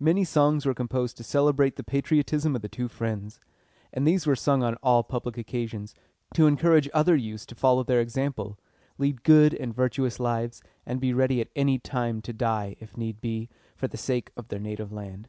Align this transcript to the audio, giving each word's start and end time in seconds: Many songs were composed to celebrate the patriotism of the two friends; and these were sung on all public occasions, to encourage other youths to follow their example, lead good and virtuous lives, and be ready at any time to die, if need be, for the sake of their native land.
Many 0.00 0.24
songs 0.24 0.64
were 0.64 0.72
composed 0.72 1.18
to 1.18 1.22
celebrate 1.22 1.76
the 1.76 1.84
patriotism 1.84 2.56
of 2.56 2.62
the 2.62 2.70
two 2.70 2.88
friends; 2.88 3.38
and 3.92 4.06
these 4.06 4.26
were 4.26 4.34
sung 4.34 4.62
on 4.62 4.76
all 4.76 5.02
public 5.02 5.36
occasions, 5.36 5.94
to 6.32 6.46
encourage 6.46 6.88
other 6.94 7.14
youths 7.14 7.44
to 7.44 7.54
follow 7.54 7.82
their 7.82 8.00
example, 8.00 8.58
lead 8.96 9.24
good 9.24 9.52
and 9.52 9.74
virtuous 9.74 10.18
lives, 10.18 10.62
and 10.86 11.02
be 11.02 11.12
ready 11.12 11.42
at 11.42 11.50
any 11.54 11.78
time 11.78 12.22
to 12.22 12.32
die, 12.32 12.76
if 12.80 12.96
need 12.96 13.20
be, 13.20 13.50
for 13.76 13.88
the 13.88 13.98
sake 13.98 14.30
of 14.38 14.48
their 14.48 14.58
native 14.58 14.90
land. 14.90 15.28